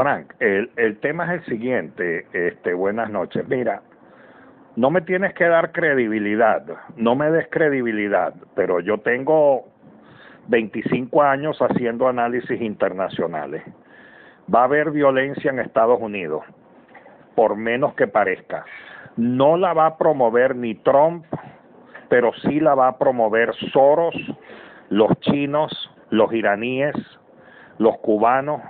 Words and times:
Frank, 0.00 0.32
el, 0.40 0.70
el 0.76 0.98
tema 1.00 1.26
es 1.26 1.42
el 1.42 1.44
siguiente, 1.44 2.24
este, 2.32 2.72
buenas 2.72 3.10
noches. 3.10 3.46
Mira, 3.48 3.82
no 4.74 4.90
me 4.90 5.02
tienes 5.02 5.34
que 5.34 5.44
dar 5.44 5.72
credibilidad, 5.72 6.64
no 6.96 7.14
me 7.14 7.30
des 7.30 7.48
credibilidad, 7.50 8.32
pero 8.54 8.80
yo 8.80 8.96
tengo 9.00 9.66
25 10.48 11.22
años 11.22 11.58
haciendo 11.60 12.08
análisis 12.08 12.62
internacionales. 12.62 13.62
Va 14.52 14.62
a 14.62 14.64
haber 14.64 14.90
violencia 14.90 15.50
en 15.50 15.58
Estados 15.58 16.00
Unidos, 16.00 16.44
por 17.34 17.56
menos 17.56 17.92
que 17.92 18.06
parezca. 18.06 18.64
No 19.18 19.58
la 19.58 19.74
va 19.74 19.84
a 19.84 19.98
promover 19.98 20.56
ni 20.56 20.76
Trump, 20.76 21.26
pero 22.08 22.32
sí 22.40 22.58
la 22.58 22.74
va 22.74 22.88
a 22.88 22.96
promover 22.96 23.52
Soros, 23.70 24.14
los 24.88 25.10
chinos, 25.20 25.70
los 26.08 26.32
iraníes, 26.32 26.94
los 27.76 27.98
cubanos, 27.98 28.62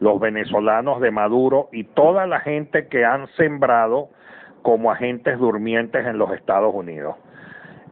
los 0.00 0.18
venezolanos 0.18 1.00
de 1.00 1.10
Maduro 1.10 1.68
y 1.72 1.84
toda 1.84 2.26
la 2.26 2.40
gente 2.40 2.88
que 2.88 3.04
han 3.04 3.28
sembrado 3.36 4.08
como 4.62 4.90
agentes 4.90 5.38
durmientes 5.38 6.06
en 6.06 6.18
los 6.18 6.32
Estados 6.32 6.74
Unidos. 6.74 7.16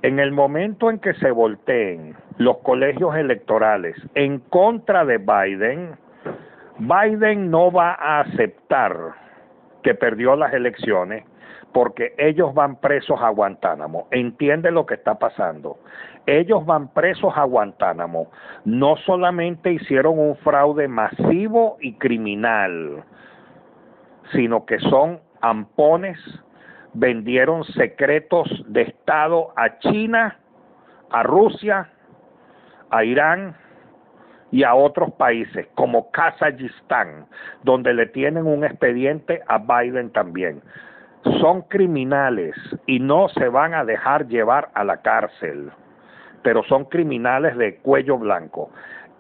En 0.02 0.18
el 0.18 0.32
momento 0.32 0.90
en 0.90 0.98
que 0.98 1.14
se 1.14 1.30
volteen 1.30 2.14
los 2.38 2.58
colegios 2.58 3.16
electorales 3.16 3.96
en 4.14 4.38
contra 4.38 5.04
de 5.04 5.18
Biden, 5.18 5.96
Biden 6.78 7.50
no 7.50 7.72
va 7.72 7.92
a 7.92 8.20
aceptar 8.20 8.96
que 9.82 9.94
perdió 9.94 10.36
las 10.36 10.52
elecciones 10.52 11.24
porque 11.72 12.14
ellos 12.18 12.54
van 12.54 12.76
presos 12.76 13.20
a 13.20 13.30
Guantánamo. 13.30 14.08
Entiende 14.10 14.70
lo 14.70 14.86
que 14.86 14.94
está 14.94 15.18
pasando. 15.18 15.78
Ellos 16.26 16.64
van 16.66 16.88
presos 16.88 17.32
a 17.36 17.44
Guantánamo. 17.44 18.30
No 18.64 18.96
solamente 19.06 19.72
hicieron 19.72 20.18
un 20.18 20.36
fraude 20.36 20.88
masivo 20.88 21.76
y 21.80 21.94
criminal, 21.94 23.04
sino 24.32 24.66
que 24.66 24.78
son 24.78 25.20
ampones 25.40 26.18
vendieron 26.94 27.64
secretos 27.64 28.48
de 28.66 28.82
Estado 28.82 29.52
a 29.56 29.78
China, 29.78 30.36
a 31.10 31.22
Rusia, 31.22 31.88
a 32.90 33.04
Irán 33.04 33.56
y 34.50 34.64
a 34.64 34.74
otros 34.74 35.12
países 35.12 35.66
como 35.74 36.10
Kazajistán, 36.10 37.26
donde 37.62 37.92
le 37.94 38.06
tienen 38.06 38.46
un 38.46 38.64
expediente 38.64 39.42
a 39.46 39.58
Biden 39.58 40.10
también. 40.10 40.62
Son 41.40 41.62
criminales 41.62 42.54
y 42.86 43.00
no 43.00 43.28
se 43.28 43.48
van 43.48 43.74
a 43.74 43.84
dejar 43.84 44.28
llevar 44.28 44.70
a 44.74 44.84
la 44.84 44.98
cárcel, 44.98 45.70
pero 46.42 46.62
son 46.64 46.84
criminales 46.84 47.56
de 47.56 47.76
cuello 47.76 48.18
blanco 48.18 48.70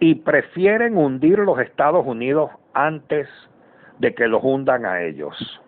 y 0.00 0.16
prefieren 0.16 0.96
hundir 0.96 1.38
los 1.40 1.58
Estados 1.58 2.06
Unidos 2.06 2.50
antes 2.72 3.28
de 3.98 4.14
que 4.14 4.28
los 4.28 4.42
hundan 4.44 4.86
a 4.86 5.02
ellos 5.02 5.60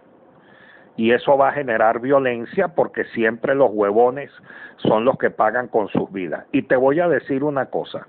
y 1.01 1.13
eso 1.13 1.39
va 1.39 1.49
a 1.49 1.53
generar 1.53 2.01
violencia 2.01 2.69
porque 2.69 3.05
siempre 3.05 3.55
los 3.55 3.71
huevones 3.73 4.31
son 4.77 5.07
los 5.07 5.17
que 5.17 5.31
pagan 5.31 5.67
con 5.69 5.89
sus 5.89 6.13
vidas. 6.13 6.45
Y 6.53 6.61
te 6.61 6.77
voy 6.77 7.01
a 7.01 7.09
decir 7.09 7.43
una 7.43 7.71
cosa, 7.71 8.07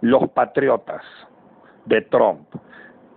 los 0.00 0.28
patriotas 0.30 1.02
de 1.84 2.00
Trump, 2.02 2.48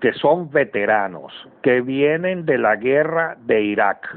que 0.02 0.14
son 0.14 0.52
veteranos, 0.52 1.34
que 1.64 1.82
vienen 1.82 2.46
de 2.46 2.60
la 2.60 2.76
guerra 2.76 3.36
de 3.40 3.62
Irak, 3.62 4.08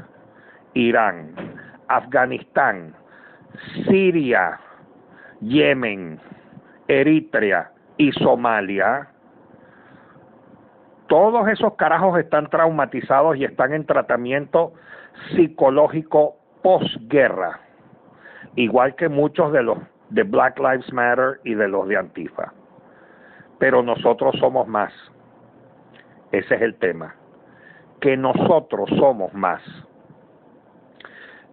Irán, 0.73 1.33
Afganistán, 1.87 2.95
Siria, 3.85 4.59
Yemen, 5.41 6.19
Eritrea 6.87 7.71
y 7.97 8.11
Somalia, 8.13 9.07
todos 11.07 11.47
esos 11.49 11.75
carajos 11.75 12.17
están 12.19 12.49
traumatizados 12.49 13.35
y 13.35 13.43
están 13.43 13.73
en 13.73 13.85
tratamiento 13.85 14.73
psicológico 15.35 16.37
posguerra, 16.61 17.59
igual 18.55 18.95
que 18.95 19.09
muchos 19.09 19.51
de 19.51 19.63
los 19.63 19.77
de 20.09 20.23
Black 20.23 20.59
Lives 20.59 20.91
Matter 20.93 21.39
y 21.43 21.53
de 21.53 21.67
los 21.67 21.87
de 21.87 21.97
Antifa. 21.97 22.53
Pero 23.59 23.81
nosotros 23.83 24.35
somos 24.39 24.67
más. 24.67 24.93
Ese 26.31 26.55
es 26.55 26.61
el 26.61 26.75
tema. 26.75 27.15
Que 27.99 28.17
nosotros 28.17 28.89
somos 28.97 29.33
más. 29.33 29.61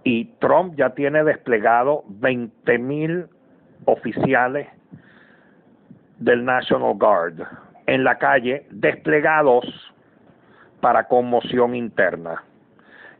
Y 0.08 0.24
Trump 0.38 0.74
ya 0.74 0.94
tiene 0.94 1.22
desplegado 1.22 2.02
20 2.08 2.78
mil 2.78 3.26
oficiales 3.84 4.66
del 6.16 6.46
National 6.46 6.94
Guard 6.96 7.46
en 7.84 8.04
la 8.04 8.16
calle 8.16 8.66
desplegados 8.70 9.66
para 10.80 11.08
conmoción 11.08 11.74
interna. 11.74 12.42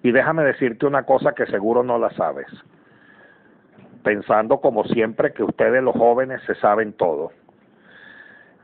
Y 0.02 0.12
déjame 0.12 0.44
decirte 0.44 0.86
una 0.86 1.02
cosa 1.02 1.34
que 1.34 1.44
seguro 1.48 1.82
no 1.82 1.98
la 1.98 2.08
sabes, 2.12 2.46
pensando 4.02 4.62
como 4.62 4.84
siempre 4.84 5.34
que 5.34 5.42
ustedes 5.42 5.82
los 5.82 5.94
jóvenes 5.94 6.40
se 6.46 6.54
saben 6.54 6.94
todo. 6.94 7.32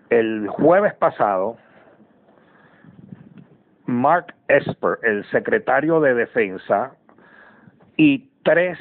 El 0.08 0.48
jueves 0.48 0.94
pasado, 0.94 1.58
Mark 3.84 4.34
Esper, 4.48 4.98
el 5.02 5.26
secretario 5.26 6.00
de 6.00 6.14
Defensa, 6.14 6.94
y 7.96 8.28
tres 8.42 8.78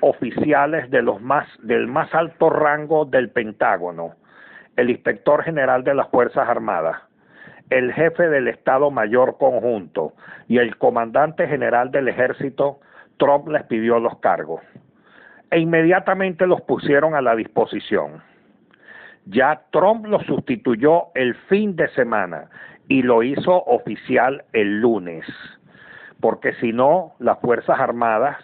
oficiales 0.00 0.90
de 0.90 1.02
los 1.02 1.20
más, 1.20 1.48
del 1.62 1.86
más 1.86 2.14
alto 2.14 2.50
rango 2.50 3.04
del 3.04 3.30
Pentágono, 3.30 4.14
el 4.76 4.90
inspector 4.90 5.42
general 5.42 5.84
de 5.84 5.94
las 5.94 6.08
Fuerzas 6.08 6.48
Armadas, 6.48 7.02
el 7.70 7.92
jefe 7.92 8.28
del 8.28 8.48
Estado 8.48 8.90
Mayor 8.90 9.38
Conjunto 9.38 10.12
y 10.48 10.58
el 10.58 10.76
comandante 10.76 11.48
general 11.48 11.90
del 11.90 12.08
ejército, 12.08 12.80
Trump 13.16 13.48
les 13.48 13.64
pidió 13.64 13.98
los 13.98 14.18
cargos 14.18 14.60
e 15.50 15.60
inmediatamente 15.60 16.46
los 16.46 16.60
pusieron 16.62 17.14
a 17.14 17.22
la 17.22 17.36
disposición. 17.36 18.22
Ya 19.26 19.62
Trump 19.70 20.06
los 20.06 20.24
sustituyó 20.24 21.06
el 21.14 21.34
fin 21.48 21.76
de 21.76 21.88
semana 21.88 22.48
y 22.88 23.02
lo 23.02 23.22
hizo 23.22 23.64
oficial 23.64 24.44
el 24.52 24.80
lunes, 24.80 25.24
porque 26.20 26.52
si 26.54 26.72
no, 26.72 27.12
las 27.18 27.38
Fuerzas 27.40 27.78
Armadas 27.78 28.36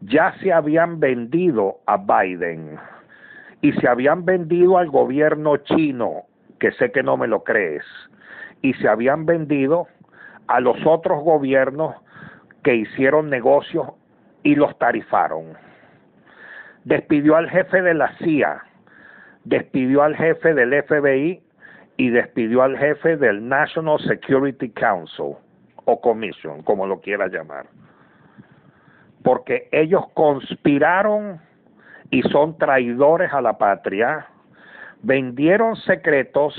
ya 0.00 0.34
se 0.40 0.52
habían 0.52 1.00
vendido 1.00 1.78
a 1.86 1.96
Biden 1.96 2.78
y 3.62 3.72
se 3.72 3.88
habían 3.88 4.24
vendido 4.24 4.78
al 4.78 4.90
gobierno 4.90 5.56
chino, 5.58 6.24
que 6.60 6.72
sé 6.72 6.92
que 6.92 7.02
no 7.02 7.16
me 7.16 7.26
lo 7.26 7.42
crees, 7.42 7.84
y 8.62 8.74
se 8.74 8.88
habían 8.88 9.26
vendido 9.26 9.88
a 10.46 10.60
los 10.60 10.76
otros 10.86 11.22
gobiernos 11.22 11.96
que 12.62 12.76
hicieron 12.76 13.30
negocios 13.30 13.88
y 14.42 14.54
los 14.54 14.76
tarifaron. 14.78 15.54
Despidió 16.84 17.36
al 17.36 17.50
jefe 17.50 17.82
de 17.82 17.94
la 17.94 18.16
CIA, 18.18 18.62
despidió 19.44 20.02
al 20.02 20.14
jefe 20.16 20.54
del 20.54 20.82
FBI 20.84 21.42
y 21.96 22.10
despidió 22.10 22.62
al 22.62 22.76
jefe 22.78 23.16
del 23.16 23.48
National 23.48 23.98
Security 24.00 24.70
Council 24.70 25.36
o 25.86 26.00
Commission, 26.00 26.62
como 26.62 26.86
lo 26.86 27.00
quiera 27.00 27.28
llamar. 27.28 27.66
Porque 29.22 29.68
ellos 29.72 30.04
conspiraron 30.12 31.40
y 32.10 32.22
son 32.22 32.58
traidores 32.58 33.32
a 33.32 33.40
la 33.40 33.56
patria, 33.56 34.26
vendieron 35.02 35.76
secretos 35.76 36.54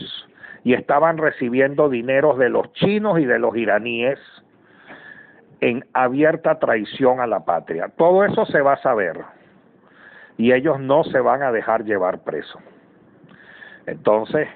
y 0.63 0.73
estaban 0.73 1.17
recibiendo 1.17 1.89
dineros 1.89 2.37
de 2.37 2.49
los 2.49 2.73
chinos 2.73 3.19
y 3.19 3.25
de 3.25 3.39
los 3.39 3.55
iraníes 3.55 4.19
en 5.61 5.85
abierta 5.93 6.59
traición 6.59 7.19
a 7.19 7.27
la 7.27 7.45
patria. 7.45 7.89
Todo 7.97 8.23
eso 8.23 8.45
se 8.45 8.61
va 8.61 8.73
a 8.73 8.81
saber 8.81 9.19
y 10.37 10.53
ellos 10.53 10.79
no 10.79 11.03
se 11.03 11.19
van 11.19 11.43
a 11.43 11.51
dejar 11.51 11.83
llevar 11.83 12.19
preso. 12.19 12.59
Entonces, 13.85 14.47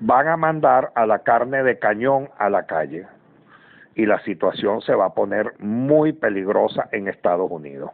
van 0.00 0.28
a 0.28 0.36
mandar 0.36 0.92
a 0.94 1.06
la 1.06 1.20
carne 1.20 1.62
de 1.62 1.78
cañón 1.78 2.28
a 2.38 2.48
la 2.48 2.66
calle 2.66 3.06
y 4.00 4.06
la 4.06 4.18
situación 4.20 4.80
se 4.80 4.94
va 4.94 5.06
a 5.06 5.14
poner 5.14 5.52
muy 5.58 6.14
peligrosa 6.14 6.88
en 6.90 7.06
Estados 7.06 7.50
Unidos 7.50 7.90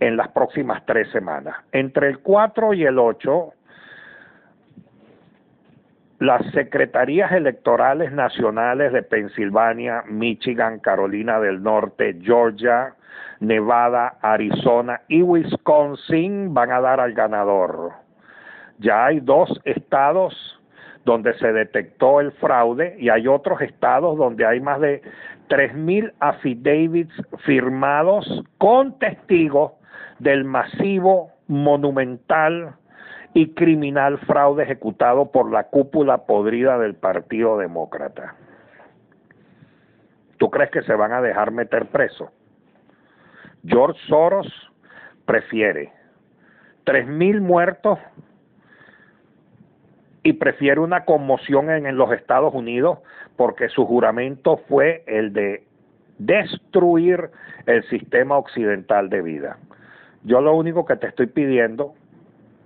en 0.00 0.18
las 0.18 0.28
próximas 0.28 0.84
tres 0.84 1.10
semanas. 1.10 1.56
Entre 1.72 2.08
el 2.08 2.18
4 2.18 2.74
y 2.74 2.84
el 2.84 2.98
8, 2.98 3.52
las 6.18 6.44
secretarías 6.52 7.32
electorales 7.32 8.12
nacionales 8.12 8.92
de 8.92 9.02
Pensilvania, 9.02 10.04
Michigan, 10.06 10.78
Carolina 10.78 11.40
del 11.40 11.62
Norte, 11.62 12.18
Georgia, 12.20 12.94
Nevada, 13.40 14.18
Arizona 14.20 15.00
y 15.08 15.22
Wisconsin 15.22 16.52
van 16.52 16.70
a 16.70 16.80
dar 16.82 17.00
al 17.00 17.14
ganador. 17.14 17.92
Ya 18.78 19.06
hay 19.06 19.20
dos 19.20 19.58
estados 19.64 20.57
donde 21.04 21.34
se 21.38 21.52
detectó 21.52 22.20
el 22.20 22.32
fraude 22.32 22.96
y 22.98 23.08
hay 23.08 23.26
otros 23.26 23.60
estados 23.60 24.16
donde 24.18 24.46
hay 24.46 24.60
más 24.60 24.80
de 24.80 25.02
3.000 25.48 26.12
affidavits 26.20 27.14
firmados 27.44 28.44
con 28.58 28.98
testigos 28.98 29.72
del 30.18 30.44
masivo, 30.44 31.32
monumental 31.46 32.74
y 33.34 33.54
criminal 33.54 34.18
fraude 34.18 34.64
ejecutado 34.64 35.30
por 35.30 35.50
la 35.50 35.64
cúpula 35.64 36.26
podrida 36.26 36.78
del 36.78 36.94
Partido 36.94 37.58
Demócrata. 37.58 38.34
¿Tú 40.38 40.50
crees 40.50 40.70
que 40.70 40.82
se 40.82 40.94
van 40.94 41.12
a 41.12 41.20
dejar 41.20 41.50
meter 41.50 41.86
preso? 41.86 42.30
George 43.64 43.98
Soros 44.08 44.46
prefiere 45.24 45.92
tres 46.84 47.06
mil 47.06 47.40
muertos 47.40 47.98
y 50.28 50.34
prefiere 50.34 50.78
una 50.78 51.06
conmoción 51.06 51.70
en, 51.70 51.86
en, 51.86 51.96
los 51.96 52.12
Estados 52.12 52.52
Unidos 52.52 52.98
porque 53.36 53.70
su 53.70 53.86
juramento 53.86 54.58
fue 54.68 55.02
el 55.06 55.32
de 55.32 55.64
destruir 56.18 57.30
el 57.64 57.82
sistema 57.84 58.36
occidental 58.36 59.08
de 59.08 59.22
vida. 59.22 59.56
Yo 60.24 60.42
lo 60.42 60.54
único 60.54 60.84
que 60.84 60.96
te 60.96 61.06
estoy 61.06 61.28
pidiendo 61.28 61.94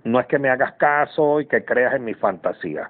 no 0.03 0.19
es 0.19 0.25
que 0.25 0.39
me 0.39 0.49
hagas 0.49 0.73
caso 0.73 1.39
y 1.39 1.45
que 1.45 1.63
creas 1.63 1.93
en 1.93 2.03
mi 2.03 2.13
fantasía, 2.15 2.89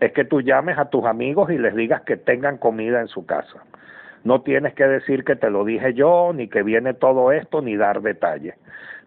es 0.00 0.10
que 0.10 0.24
tú 0.24 0.40
llames 0.40 0.78
a 0.78 0.86
tus 0.86 1.04
amigos 1.04 1.52
y 1.52 1.58
les 1.58 1.76
digas 1.76 2.02
que 2.02 2.16
tengan 2.16 2.58
comida 2.58 3.00
en 3.00 3.06
su 3.06 3.24
casa. 3.24 3.62
No 4.24 4.42
tienes 4.42 4.74
que 4.74 4.88
decir 4.88 5.22
que 5.22 5.36
te 5.36 5.48
lo 5.48 5.64
dije 5.64 5.94
yo, 5.94 6.32
ni 6.34 6.48
que 6.48 6.64
viene 6.64 6.92
todo 6.92 7.30
esto, 7.30 7.62
ni 7.62 7.76
dar 7.76 8.02
detalles. 8.02 8.56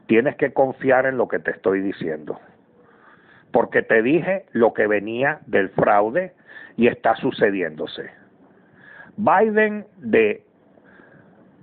Tienes 0.07 0.37
que 0.37 0.53
confiar 0.53 1.05
en 1.05 1.17
lo 1.17 1.27
que 1.27 1.39
te 1.39 1.51
estoy 1.51 1.81
diciendo. 1.81 2.39
Porque 3.55 3.81
te 3.83 4.01
dije 4.01 4.45
lo 4.51 4.73
que 4.73 4.85
venía 4.85 5.39
del 5.45 5.69
fraude 5.69 6.33
y 6.75 6.87
está 6.87 7.15
sucediéndose. 7.15 8.11
Biden 9.15 9.85
de 9.95 10.43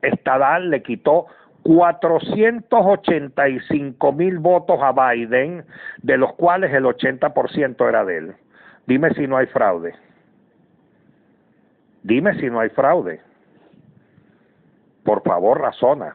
estadal 0.00 0.70
le 0.70 0.84
quitó 0.84 1.26
485 1.66 4.12
mil 4.12 4.38
votos 4.38 4.78
a 4.80 4.92
Biden, 4.92 5.64
de 6.00 6.16
los 6.16 6.32
cuales 6.34 6.72
el 6.72 6.84
80% 6.84 7.88
era 7.88 8.04
de 8.04 8.18
él. 8.18 8.36
Dime 8.86 9.12
si 9.14 9.26
no 9.26 9.36
hay 9.36 9.46
fraude. 9.46 9.96
Dime 12.04 12.38
si 12.38 12.48
no 12.48 12.60
hay 12.60 12.68
fraude. 12.68 13.20
Por 15.02 15.24
favor, 15.24 15.60
razona. 15.60 16.14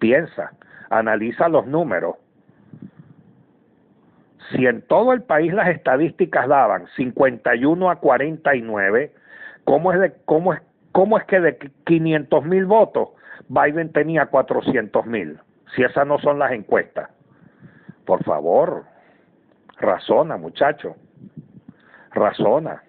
Piensa, 0.00 0.50
analiza 0.90 1.48
los 1.48 1.68
números. 1.68 2.16
Si 4.50 4.66
en 4.66 4.82
todo 4.82 5.12
el 5.12 5.22
país 5.22 5.54
las 5.54 5.68
estadísticas 5.68 6.48
daban 6.48 6.88
51 6.96 7.90
a 7.90 7.96
49, 7.96 9.12
¿cómo 9.62 9.92
es, 9.92 10.00
de, 10.00 10.12
cómo 10.24 10.52
es, 10.52 10.60
cómo 10.92 11.18
es 11.18 11.24
que 11.24 11.40
de 11.40 11.58
500 11.86 12.44
mil 12.44 12.66
votos 12.66 13.08
Biden 13.48 13.92
tenía 13.92 14.26
400 14.26 15.06
mil? 15.06 15.38
Si 15.74 15.82
esas 15.82 16.06
no 16.06 16.18
son 16.18 16.38
las 16.38 16.52
encuestas. 16.52 17.10
Por 18.04 18.22
favor, 18.24 18.84
razona, 19.78 20.36
muchacho. 20.36 20.96
Razona. 22.10 22.82